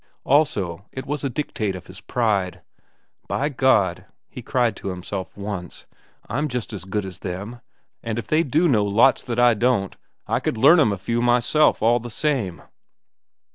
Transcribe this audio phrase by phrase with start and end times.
[0.23, 2.63] Also, it was a dictate of his pride.
[3.27, 5.85] "By God!" he cried to himself, once;
[6.27, 7.61] "I'm just as good as them,
[8.01, 9.95] and if they do know lots that I don't,
[10.25, 12.63] I could learn 'm a few myself, all the same!"